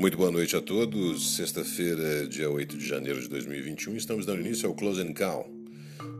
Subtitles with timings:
[0.00, 1.36] Muito boa noite a todos.
[1.36, 5.46] Sexta-feira, dia 8 de janeiro de 2021, estamos dando início ao Close and Call.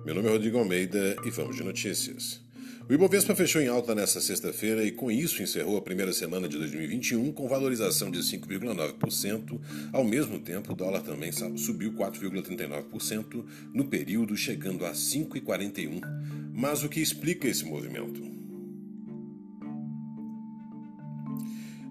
[0.04, 2.42] Meu nome é Rodrigo Almeida e vamos de notícias.
[2.86, 6.58] O Ibovespa fechou em alta nesta sexta-feira e, com isso, encerrou a primeira semana de
[6.58, 9.58] 2021 com valorização de 5,9%.
[9.94, 16.02] Ao mesmo tempo, o dólar também subiu 4,39% no período, chegando a 5,41%.
[16.52, 18.39] Mas o que explica esse movimento?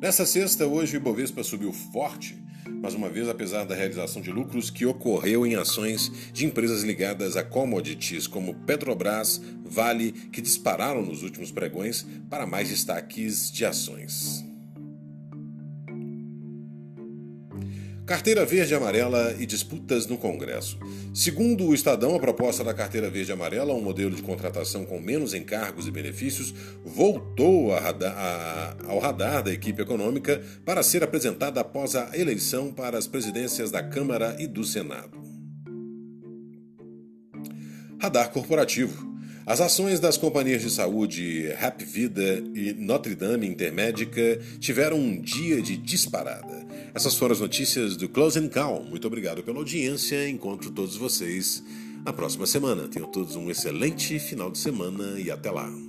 [0.01, 2.41] Nessa sexta, hoje, o Ibovespa subiu forte,
[2.81, 7.35] mas uma vez apesar da realização de lucros que ocorreu em ações de empresas ligadas
[7.35, 14.48] a commodities como Petrobras, Vale, que dispararam nos últimos pregões para mais destaques de ações.
[18.09, 20.79] Carteira Verde e Amarela e disputas no Congresso.
[21.13, 24.99] Segundo o Estadão, a proposta da Carteira Verde e Amarela, um modelo de contratação com
[24.99, 26.51] menos encargos e benefícios,
[26.83, 32.97] voltou radar, a, ao radar da equipe econômica para ser apresentada após a eleição para
[32.97, 35.15] as presidências da Câmara e do Senado.
[38.01, 39.18] Radar Corporativo.
[39.49, 45.59] As ações das companhias de saúde Rap Vida e Notre Dame Intermédica tiveram um dia
[45.59, 46.67] de disparada.
[46.93, 48.51] Essas foram as notícias do Close and.
[48.87, 50.29] Muito obrigado pela audiência.
[50.29, 51.63] Encontro todos vocês
[52.05, 52.87] na próxima semana.
[52.87, 55.88] Tenham todos um excelente final de semana e até lá.